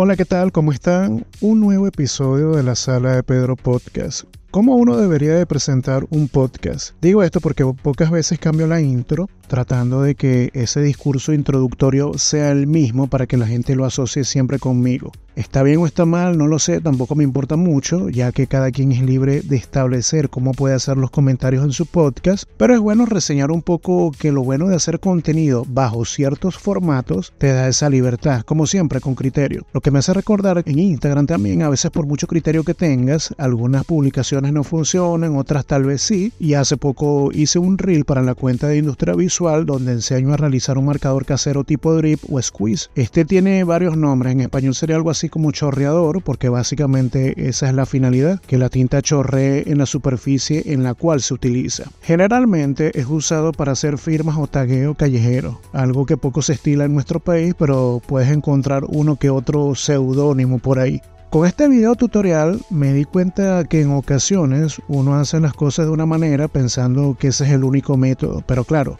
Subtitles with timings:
[0.00, 0.52] Hola, ¿qué tal?
[0.52, 1.26] ¿Cómo están?
[1.40, 4.22] Un nuevo episodio de la Sala de Pedro Podcast.
[4.52, 6.94] ¿Cómo uno debería de presentar un podcast?
[7.02, 12.52] Digo esto porque pocas veces cambio la intro tratando de que ese discurso introductorio sea
[12.52, 15.10] el mismo para que la gente lo asocie siempre conmigo.
[15.38, 16.36] ¿Está bien o está mal?
[16.36, 20.30] No lo sé, tampoco me importa mucho, ya que cada quien es libre de establecer
[20.30, 24.32] cómo puede hacer los comentarios en su podcast, pero es bueno reseñar un poco que
[24.32, 29.14] lo bueno de hacer contenido bajo ciertos formatos te da esa libertad, como siempre, con
[29.14, 29.64] criterio.
[29.72, 33.32] Lo que me hace recordar en Instagram también, a veces por mucho criterio que tengas,
[33.38, 38.22] algunas publicaciones no funcionan, otras tal vez sí, y hace poco hice un reel para
[38.22, 42.42] la cuenta de Industria Visual donde enseño a realizar un marcador casero tipo drip o
[42.42, 42.88] squeeze.
[42.96, 47.74] Este tiene varios nombres, en español sería algo así como chorreador, porque básicamente esa es
[47.74, 51.84] la finalidad, que la tinta chorree en la superficie en la cual se utiliza.
[52.02, 56.94] Generalmente es usado para hacer firmas o tagueo callejero, algo que poco se estila en
[56.94, 61.00] nuestro país, pero puedes encontrar uno que otro seudónimo por ahí.
[61.30, 65.92] Con este video tutorial me di cuenta que en ocasiones uno hace las cosas de
[65.92, 68.98] una manera pensando que ese es el único método, pero claro,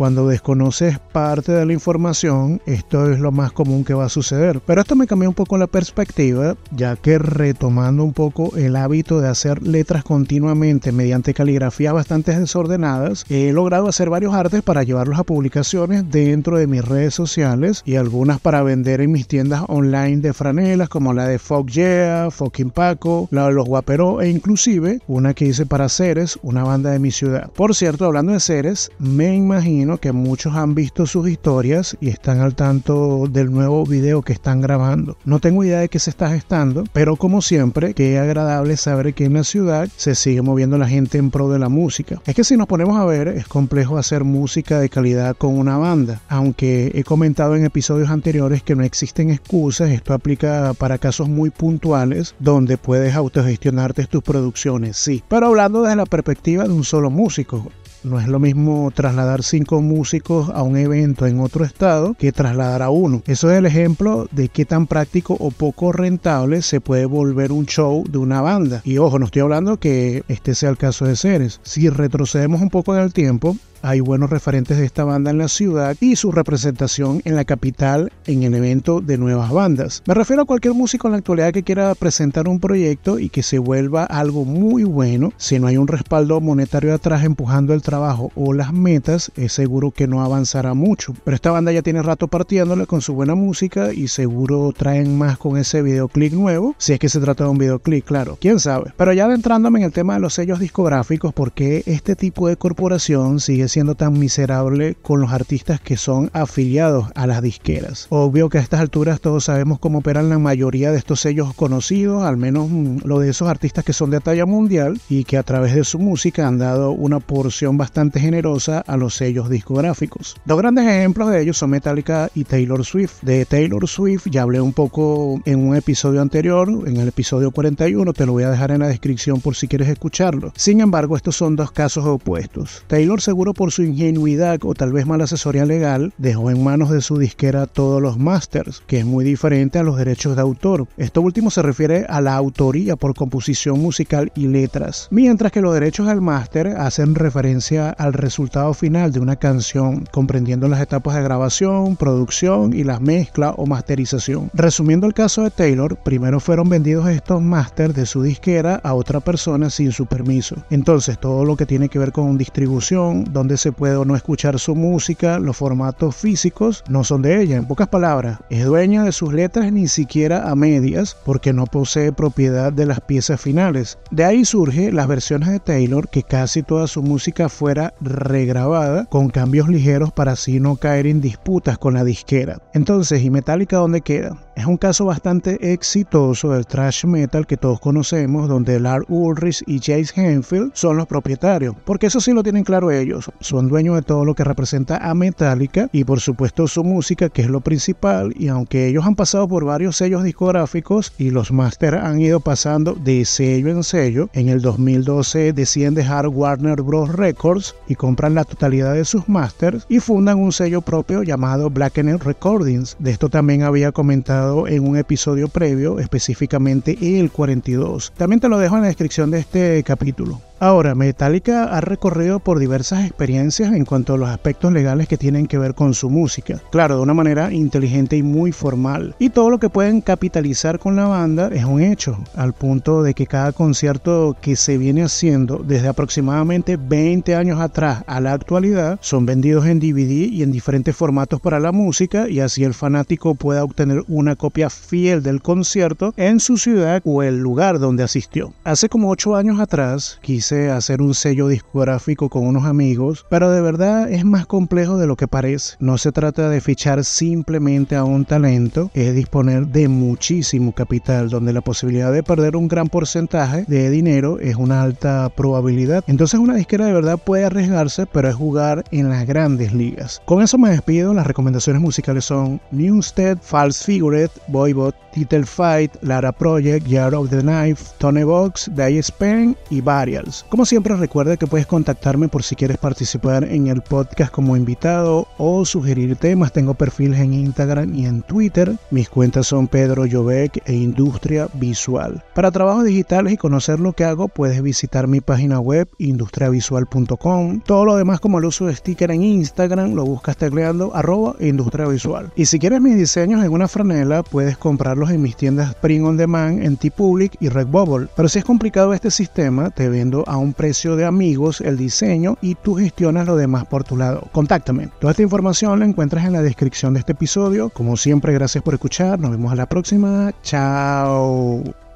[0.00, 4.62] cuando desconoces parte de la información, esto es lo más común que va a suceder.
[4.64, 9.20] Pero esto me cambió un poco la perspectiva, ya que retomando un poco el hábito
[9.20, 15.18] de hacer letras continuamente mediante caligrafías bastante desordenadas, he logrado hacer varios artes para llevarlos
[15.18, 20.22] a publicaciones dentro de mis redes sociales y algunas para vender en mis tiendas online
[20.22, 25.00] de franelas como la de Fog Yeah, Fucking Paco, la de los Guaperó e inclusive
[25.08, 27.50] una que hice para Ceres, una banda de mi ciudad.
[27.54, 32.40] Por cierto, hablando de Ceres, me imagino que muchos han visto sus historias y están
[32.40, 35.16] al tanto del nuevo video que están grabando.
[35.24, 39.24] No tengo idea de qué se está gestando, pero como siempre, qué agradable saber que
[39.24, 42.20] en la ciudad se sigue moviendo la gente en pro de la música.
[42.26, 45.78] Es que si nos ponemos a ver, es complejo hacer música de calidad con una
[45.78, 51.28] banda, aunque he comentado en episodios anteriores que no existen excusas, esto aplica para casos
[51.28, 56.84] muy puntuales donde puedes autogestionarte tus producciones, sí, pero hablando desde la perspectiva de un
[56.84, 57.70] solo músico,
[58.02, 62.82] no es lo mismo trasladar cinco músicos a un evento en otro estado que trasladar
[62.82, 63.22] a uno.
[63.26, 67.66] Eso es el ejemplo de qué tan práctico o poco rentable se puede volver un
[67.66, 68.82] show de una banda.
[68.84, 71.60] Y ojo, no estoy hablando que este sea el caso de Ceres.
[71.62, 75.48] Si retrocedemos un poco en el tiempo, hay buenos referentes de esta banda en la
[75.48, 80.02] ciudad y su representación en la capital en el evento de nuevas bandas.
[80.06, 83.42] Me refiero a cualquier músico en la actualidad que quiera presentar un proyecto y que
[83.42, 85.32] se vuelva algo muy bueno.
[85.36, 89.90] Si no hay un respaldo monetario atrás empujando el trabajo o las metas, es seguro
[89.90, 91.14] que no avanzará mucho.
[91.24, 95.38] Pero esta banda ya tiene rato partiéndole con su buena música y seguro traen más
[95.38, 98.92] con ese videoclip nuevo, si es que se trata de un videoclip, claro, quién sabe.
[98.96, 103.40] Pero ya adentrándome en el tema de los sellos discográficos, porque este tipo de corporación
[103.40, 108.06] sigue siendo tan miserable con los artistas que son afiliados a las disqueras.
[108.10, 112.24] Obvio que a estas alturas todos sabemos cómo operan la mayoría de estos sellos conocidos,
[112.24, 115.42] al menos mm, lo de esos artistas que son de talla mundial y que a
[115.42, 120.36] través de su música han dado una porción bastante generosa a los sellos discográficos.
[120.44, 123.22] Dos grandes ejemplos de ellos son Metallica y Taylor Swift.
[123.22, 128.12] De Taylor Swift ya hablé un poco en un episodio anterior, en el episodio 41,
[128.12, 130.52] te lo voy a dejar en la descripción por si quieres escucharlo.
[130.56, 132.84] Sin embargo, estos son dos casos opuestos.
[132.86, 137.02] Taylor seguro por su ingenuidad o tal vez mala asesoría legal, dejó en manos de
[137.02, 140.86] su disquera todos los masters, que es muy diferente a los derechos de autor.
[140.96, 145.74] Esto último se refiere a la autoría por composición musical y letras, mientras que los
[145.74, 151.22] derechos del máster hacen referencia al resultado final de una canción, comprendiendo las etapas de
[151.22, 154.50] grabación, producción y la mezcla o masterización.
[154.54, 159.20] Resumiendo el caso de Taylor, primero fueron vendidos estos masters de su disquera a otra
[159.20, 160.56] persona sin su permiso.
[160.70, 164.58] Entonces, todo lo que tiene que ver con distribución, donde se puede o no escuchar
[164.58, 167.56] su música, los formatos físicos no son de ella.
[167.56, 172.12] En pocas palabras, es dueña de sus letras ni siquiera a medias porque no posee
[172.12, 173.98] propiedad de las piezas finales.
[174.10, 179.30] De ahí surge las versiones de Taylor que casi toda su música fuera regrabada con
[179.30, 182.60] cambios ligeros para así no caer en disputas con la disquera.
[182.74, 184.36] Entonces, ¿y Metallica dónde queda?
[184.56, 189.80] Es un caso bastante exitoso del thrash metal que todos conocemos, donde Lars Ulrich y
[189.80, 194.02] Chase Henfield son los propietarios, porque eso sí lo tienen claro ellos, son dueños de
[194.02, 198.32] todo lo que representa a Metallica y por supuesto su música, que es lo principal,
[198.36, 202.94] y aunque ellos han pasado por varios sellos discográficos y los masters han ido pasando
[202.94, 207.10] de sello en sello, en el 2012 deciden dejar Warner Bros.
[207.10, 212.22] Records y compran la totalidad de sus masters y fundan un sello propio llamado Blackened
[212.22, 212.96] Recordings.
[212.98, 218.12] De esto también había comentado en un episodio previo, específicamente el 42.
[218.16, 220.40] También te lo dejo en la descripción de este capítulo.
[220.62, 225.46] Ahora, Metallica ha recorrido por diversas experiencias en cuanto a los aspectos legales que tienen
[225.46, 226.60] que ver con su música.
[226.70, 229.14] Claro, de una manera inteligente y muy formal.
[229.18, 233.14] Y todo lo que pueden capitalizar con la banda es un hecho, al punto de
[233.14, 238.98] que cada concierto que se viene haciendo desde aproximadamente 20 años atrás a la actualidad
[239.00, 243.34] son vendidos en DVD y en diferentes formatos para la música y así el fanático
[243.34, 248.52] pueda obtener una copia fiel del concierto en su ciudad o el lugar donde asistió.
[248.62, 250.18] Hace como 8 años atrás
[250.50, 255.16] hacer un sello discográfico con unos amigos, pero de verdad es más complejo de lo
[255.16, 255.76] que parece.
[255.78, 261.52] No se trata de fichar simplemente a un talento, es disponer de muchísimo capital, donde
[261.52, 266.04] la posibilidad de perder un gran porcentaje de dinero es una alta probabilidad.
[266.06, 270.20] Entonces una disquera de verdad puede arriesgarse, pero es jugar en las grandes ligas.
[270.24, 276.32] Con eso me despido, las recomendaciones musicales son Newstead, False Figured, Boybot, Title Fight, Lara
[276.32, 280.39] Project, Yard of the Knife, Tony Box, Day Spain y Varials.
[280.48, 285.28] Como siempre recuerda que puedes contactarme por si quieres participar en el podcast como invitado
[285.38, 286.52] o sugerir temas.
[286.52, 288.76] Tengo perfiles en Instagram y en Twitter.
[288.90, 292.22] Mis cuentas son Pedro Jovec e Industria Visual.
[292.34, 297.60] Para trabajos digitales y conocer lo que hago puedes visitar mi página web industriavisual.com.
[297.60, 301.86] Todo lo demás como el uso de sticker en Instagram lo buscas tecleando arroba industria
[301.86, 302.32] visual.
[302.36, 306.16] Y si quieres mis diseños en una franela puedes comprarlos en mis tiendas Print on
[306.16, 308.08] Demand en T-Public y Redbubble.
[308.16, 312.38] Pero si es complicado este sistema te vendo a un precio de amigos el diseño
[312.40, 314.28] y tú gestionas lo demás por tu lado.
[314.30, 314.88] Contáctame.
[315.00, 317.68] Toda esta información la encuentras en la descripción de este episodio.
[317.70, 319.18] Como siempre, gracias por escuchar.
[319.18, 320.32] Nos vemos a la próxima.
[320.42, 321.89] Chao.